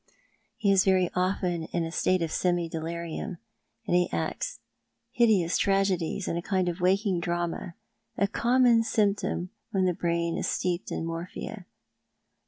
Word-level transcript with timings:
He 0.57 0.71
is 0.71 0.83
very 0.83 1.11
often 1.13 1.65
in 1.65 1.83
a 1.83 1.91
state 1.91 2.23
of 2.23 2.31
semi 2.31 2.67
delirium, 2.67 3.37
and 3.85 4.09
acts 4.11 4.59
hideous 5.11 5.59
tragedies 5.59 6.27
in 6.27 6.35
a 6.37 6.41
kind 6.41 6.67
of 6.67 6.81
waking 6.81 7.19
dream— 7.19 7.53
a 8.23 8.27
common 8.27 8.81
symptom 8.81 9.51
when 9.69 9.85
the 9.85 9.93
brain 9.93 10.39
is 10.39 10.47
steeped 10.47 10.91
in 10.91 11.05
morphia." 11.05 11.67